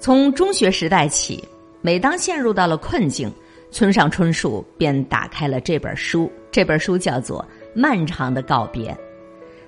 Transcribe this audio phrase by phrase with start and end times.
[0.00, 1.42] 从中学时代起，
[1.80, 3.32] 每当陷入到了困境，
[3.70, 6.30] 村上春树便打开了这本书。
[6.52, 7.44] 这本书叫做
[7.80, 8.92] 《漫长的告别》。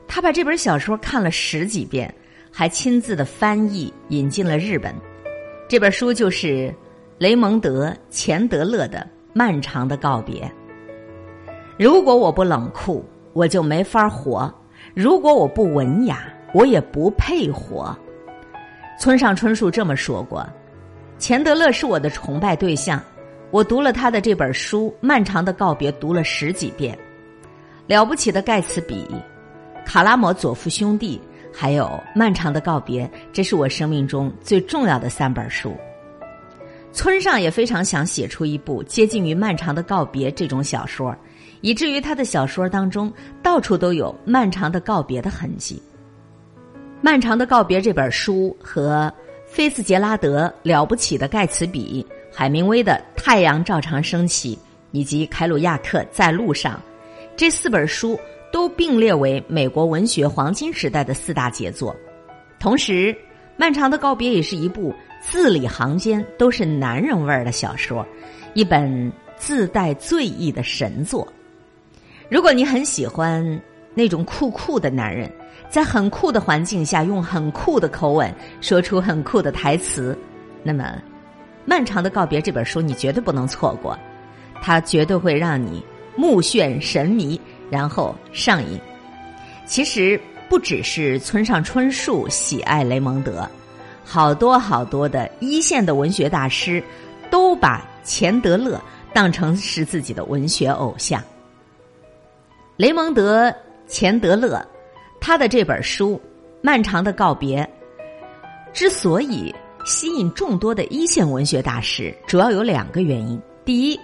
[0.07, 2.13] 他把这本小说看了十几遍，
[2.51, 4.95] 还亲自的翻译引进了日本。
[5.69, 6.73] 这本书就是
[7.19, 8.99] 雷蒙德·钱德勒的
[9.33, 10.43] 《漫长的告别》。
[11.77, 14.49] 如果我不冷酷，我就没法活；
[14.95, 16.23] 如果我不文雅，
[16.55, 17.97] 我也不配活。
[19.01, 20.47] 村上春树这么说过。
[21.19, 23.03] 钱德勒是我的崇拜对象，
[23.51, 26.97] 我读了他的这本书《漫长的告别》，读了十几遍。
[27.87, 29.07] 了不起的盖茨比。
[29.87, 31.19] 卡拉摩佐夫兄弟，
[31.51, 35.75] 还有《漫长的告别》，这是我生命中最重要的三本书。
[36.93, 41.17] 村上也非常想写出一部接近于《漫长的告别》这种小说，
[41.63, 43.11] 以至于他的小说当中
[43.43, 45.83] 到处都有《漫长的告别》的痕迹。
[47.01, 49.13] 《漫长的告别》这本书和
[49.47, 54.57] 菲茨杰拉德《了不起的盖茨比》、海明威的《太阳照常升起》
[54.93, 56.75] 以及凯鲁亚克《在路上》
[57.37, 58.19] 这四本书。
[58.53, 61.95] 都并列为美国文学黄金时代的四大杰作，
[62.59, 63.15] 同时，
[63.57, 68.05] 《漫长的告别》也是一部字里行间都是男人味儿的小说，
[68.55, 71.33] 一本自带醉意的神作。
[72.29, 73.63] 如果你很喜欢
[73.95, 75.31] 那种酷酷的男人，
[75.71, 80.19] 在很酷的环境下用很酷的口吻说出很酷的台词，
[80.63, 80.85] 那么，
[81.65, 83.97] 《漫长的告别》这本书你绝对不能错过，
[84.61, 85.83] 它绝对会让你
[86.17, 87.41] 目眩神迷。
[87.71, 88.81] 然后上瘾。
[89.65, 93.49] 其实不只是村上春树喜爱雷蒙德，
[94.05, 96.83] 好多好多的一线的文学大师
[97.31, 98.77] 都把钱德勒
[99.13, 101.23] 当成是自己的文学偶像。
[102.77, 103.49] 雷蒙德·
[103.87, 104.61] 钱德勒
[105.21, 106.15] 他的这本书
[106.63, 107.63] 《漫长的告别》
[108.73, 109.55] 之所以
[109.85, 114.01] 吸引众多的一线文学大师，主要有两个原因：第一，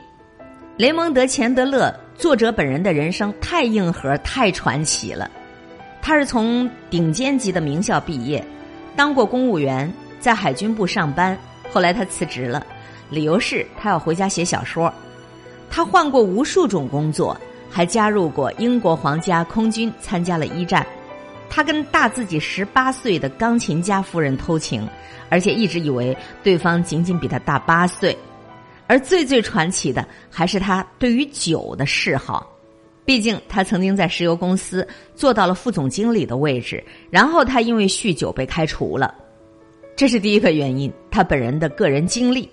[0.77, 1.95] 雷蒙德·钱德勒。
[2.19, 5.31] 作者本人的人生太硬核、太传奇了。
[6.01, 8.43] 他是从顶尖级的名校毕业，
[8.97, 11.37] 当过公务员，在海军部上班。
[11.71, 12.67] 后来他辞职了，
[13.11, 14.91] 理由是他要回家写小说。
[15.69, 17.39] 他换过无数种工作，
[17.69, 20.87] 还加入过英国皇家空军，参加了一战。
[21.57, 24.87] 他跟大自己十八岁的钢琴家夫人偷情，
[25.31, 28.15] 而且一直以为对方仅仅比他大八岁。
[28.87, 32.47] 而最最传奇的还是他对于酒的嗜好，
[33.07, 39.15] 毕竟他曾经在石油公司做到了副总经理的位置，然后他因为酗酒被开除了，
[39.97, 40.93] 这是第一个原因。
[41.11, 42.51] 他本人的个人经历，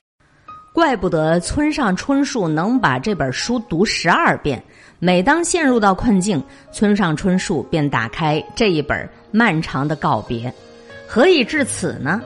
[0.74, 4.62] 怪不得村上春树能把这本书读十二遍。
[4.98, 10.52] 每当陷入到困境，村上春树便打开这一本漫长的告别。
[11.08, 12.20] 何以至此呢？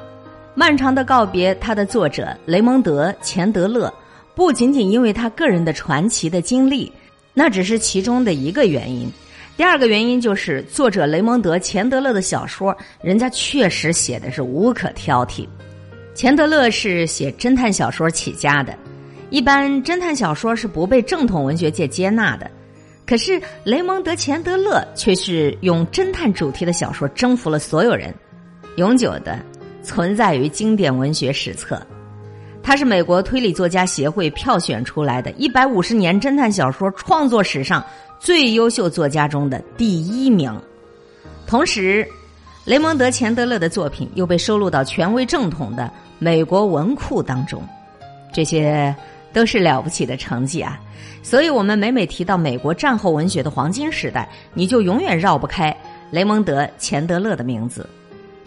[0.56, 3.94] 漫长的告别，他的作者雷蒙德·钱德勒，
[4.34, 6.90] 不仅仅因为他个人的传奇的经历，
[7.34, 9.12] 那只是其中的一个原因。
[9.58, 15.46] 第二个原因就是作者雷蒙德·钱德勒的小说，人家确实写的是无可挑剔。
[16.18, 18.76] 钱德勒是写侦探小说起家的，
[19.30, 22.50] 一般侦探小说是不被正统文学界接纳的，
[23.06, 28.12] 可是雷蒙德·钱德勒却是用侦探主题的小说征服了所有人，
[28.78, 29.40] 永久的。
[29.84, 31.80] 存在于经典文学史册，
[32.64, 37.86] 他是美国推理作家协会票选出来的一百五十年侦探小说创作史上
[38.20, 40.52] 最优秀作家中的第一名。
[41.46, 42.06] 同时，
[42.66, 45.90] 雷蒙德·钱德勒的作品又被收录到权威正统的
[46.20, 47.62] 美国文库当中，
[48.34, 48.96] 这些
[49.32, 50.80] 都是了不起的成绩啊！
[51.22, 55.76] 所以，我们每每提到美国战后文学的黄金时代，你就永远绕不开
[56.10, 57.88] 雷蒙德·钱德勒的名字。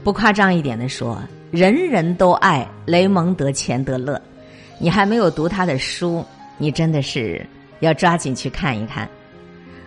[0.03, 1.20] 不夸张一点的说，
[1.50, 4.20] 人人都爱雷蒙德·钱德勒。
[4.78, 6.25] 你还没有读他的书，
[6.56, 7.47] 你真的是
[7.81, 9.06] 要抓紧去看一看。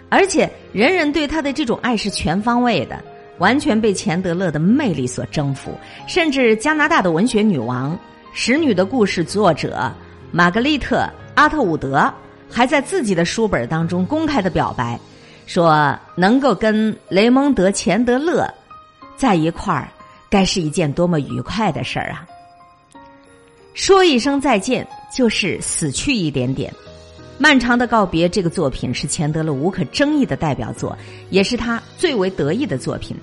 [0.10, 3.04] 而且，人人对他的这种爱是全方位的，
[3.38, 5.78] 完全被钱德勒的魅力所征服。
[6.08, 7.96] 甚至加拿大的文学女王、
[8.34, 9.92] 《使女的故事》作者
[10.32, 10.98] 玛格丽特·
[11.36, 12.14] 阿特伍德，
[12.50, 15.00] 还在自己的书本当中公开的表白，
[15.46, 18.48] 说能够跟雷蒙德·钱德勒
[19.16, 19.90] 在一块儿。
[20.30, 22.26] 该是一件多么愉快的事儿啊！
[23.76, 26.74] 说一声再见，就是死去一点点。
[27.40, 30.98] 漫长的告别这个作品是钱德勒无可争议的代表作，
[31.30, 33.18] 也是他最为得意的作品。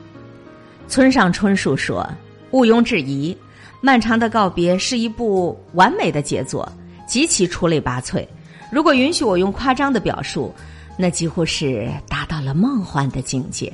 [0.88, 2.06] 村上春树说
[2.50, 3.36] ：“毋庸置疑，
[3.80, 6.70] 漫长的告别是一部完美的杰作，
[7.06, 8.26] 极其出类拔萃。
[8.70, 10.52] 如果允许我用夸张的表述，
[10.98, 13.72] 那几乎是达到了梦幻的境界。”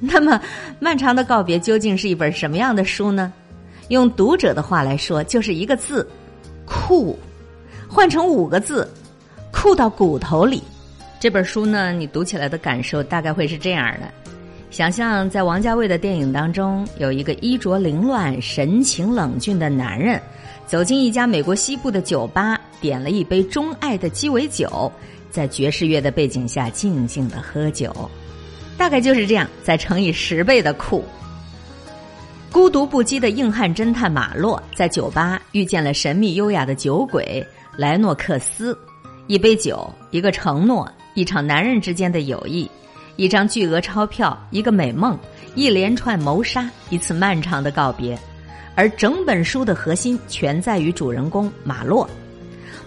[0.00, 0.40] 那么，
[0.80, 3.32] 漫长的告别究竟是一本什么样的书呢？
[3.88, 6.08] 用读者的话来说，就是一个字
[6.64, 7.16] “酷”，
[7.86, 8.90] 换成五个字
[9.52, 10.62] “酷到骨头里”。
[11.20, 14.12] 这本书呢，你读起来的感受大概会是这样的：
[14.70, 20.20] 想象在王家卫的电影当中，有一个衣着凌乱、神情冷峻的男人，
[20.66, 24.90] 走进一家美国西部的酒吧，点了一杯钟爱的鸡尾酒，
[25.30, 27.94] 在爵士乐的背景下静静的喝酒，
[28.76, 31.04] 大概就是这样，再乘以十倍的酷。
[32.50, 37.46] 孤独不羁的硬汉侦探马洛在酒吧遇见了神秘优雅的酒鬼
[37.76, 38.76] 莱诺克斯，
[39.32, 40.86] 一杯酒，一个承诺。
[41.14, 42.70] 一场男人之间的友谊，
[43.16, 45.18] 一张巨额钞票，一个美梦，
[45.54, 48.18] 一连串谋杀，一次漫长的告别，
[48.74, 52.06] 而整本书的核心全在于主人公马洛。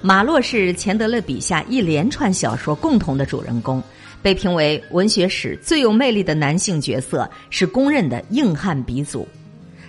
[0.04, 3.82] 马洛是钱德勒笔下一连串小说共同的主人公，
[4.22, 9.28] 被评为文学史最有魅力的男性角色，是公认的硬汉鼻祖。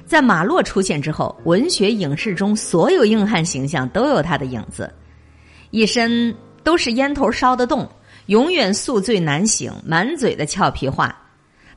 [0.06, 4.90] 在马洛出现之后，文学影视中所有硬汉形象都有他的影子，
[5.70, 6.34] 一身
[6.66, 7.88] 都是烟头烧得动。
[8.26, 11.16] 永远宿醉难醒，满嘴的俏皮话。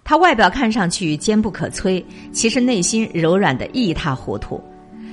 [0.03, 4.59] 他外表看上去坚不可摧，其实内心柔软的一塌糊涂。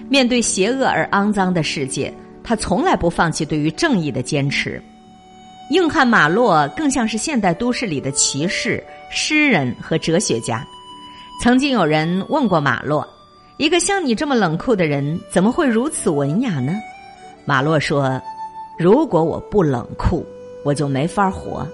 [0.09, 2.11] 面对邪恶而肮脏的世界，
[2.43, 4.83] 他从来不放弃对于正义的坚持。
[5.73, 10.67] 硬汉马洛更像是现代都市里的骑士、诗人和哲学家。
[11.43, 13.07] 曾经有人问过马洛
[13.59, 16.73] ：“一个像你这么冷酷的人，怎么会如此文雅呢？”
[17.45, 18.19] 马洛说
[18.79, 20.25] ：“如果我不冷酷。”
[20.65, 21.65] 我就没法活，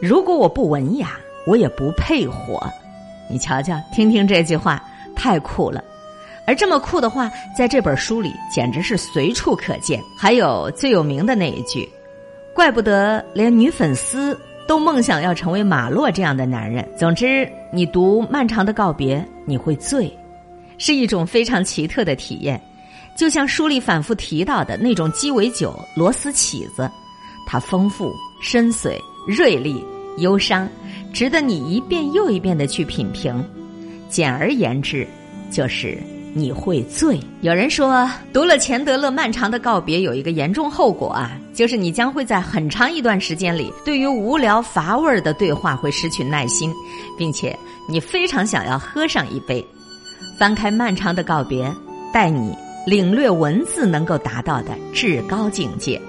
[0.00, 2.66] 如果我不文雅，我也不配活。
[3.28, 4.82] 你瞧瞧，听听这句话，
[5.14, 5.84] 太酷了。
[6.46, 10.02] 而这么酷的话，在这本书里简直是随处可见。
[10.16, 11.86] 还有最有名的那一句
[12.56, 14.34] ：“怪不得连女粉丝
[14.66, 20.10] 都梦想要成为马洛这样的男人。”总之，你读《漫长的告别》，你会醉，
[20.78, 22.58] 是一种非常奇特的体验，
[23.18, 26.88] 就像书里反复提到的那种鸡尾酒——螺丝起子，
[27.46, 28.14] 它丰富。
[28.40, 29.84] 深邃、锐利、
[30.18, 30.68] 忧伤，
[31.12, 33.44] 值得你一遍又一遍的去品评。
[34.08, 35.04] 简而言之，
[35.50, 35.98] 就是
[36.32, 37.18] 你会醉。
[37.40, 46.72] 有人说，读了钱德勒《漫长的告别》，有一个严重后果啊，就是你将会在很长一段时间里，对于无聊乏味的对话会失去耐心，
[47.18, 49.66] 并且你非常想要喝上一杯。
[50.38, 51.68] 翻开《漫长的告别》，
[52.12, 52.56] 带你
[52.86, 56.00] 领略文字能够达到的至高境界。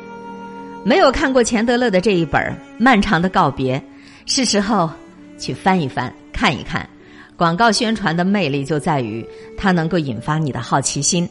[0.84, 2.42] 没有看过钱德勒的这一本
[2.78, 3.78] 《漫长的告别》，
[4.26, 4.90] 是时候
[5.38, 6.88] 去翻一翻、看一看。
[7.36, 9.26] 广告宣传的魅力就在于
[9.58, 11.28] 它能够引发你的好奇心。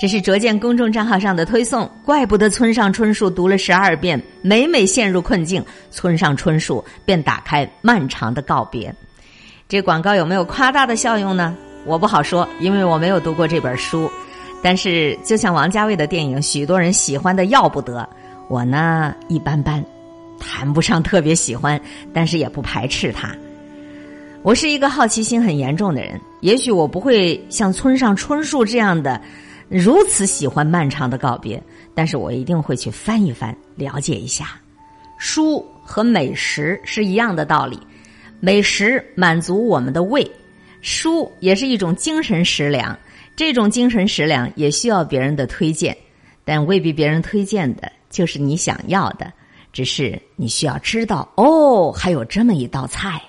[0.00, 8.90] 这是卓见公众账号上的推送，怪不得村上春树读了十二遍，每每陷入困境，村上春树便打开《漫长的告别》。
[9.68, 11.56] 这广告有没有夸大的效用呢？
[11.86, 14.10] 我不好说，因为我没有读过这本书。
[14.64, 18.08] 但是，就像王家卫的电影，许多人喜欢的要不得。
[18.48, 19.84] 我呢一般般，
[20.40, 21.78] 谈不上特别喜欢，
[22.14, 23.36] 但是也不排斥它。
[24.42, 29.20] 我是一个好奇心很严重的人，也许我不会像村上春树这样的
[29.68, 31.62] 如此喜欢漫长的告别，
[31.94, 34.58] 但是我一定会去翻一翻，了解一下。
[35.18, 37.78] 书和美食是一样的道理，
[38.40, 40.26] 美食满足我们的胃，
[40.80, 42.98] 书也是一种精神食粮，
[43.36, 45.96] 这种精神食粮也需要别人的推荐，
[46.44, 47.90] 但未必别人推荐的。
[48.10, 49.32] 就是你想要的，
[49.72, 53.20] 只是你需要知道哦，还有这么一道菜。